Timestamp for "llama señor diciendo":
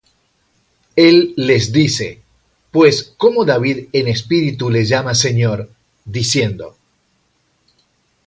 4.83-6.75